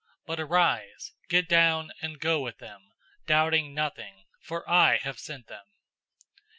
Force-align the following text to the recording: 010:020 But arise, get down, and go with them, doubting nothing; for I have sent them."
010:020 0.21 0.25
But 0.25 0.39
arise, 0.39 1.11
get 1.29 1.47
down, 1.47 1.91
and 2.01 2.19
go 2.19 2.39
with 2.41 2.57
them, 2.57 2.89
doubting 3.27 3.75
nothing; 3.75 4.25
for 4.41 4.67
I 4.67 4.97
have 4.97 5.19
sent 5.19 5.45
them." 5.45 5.65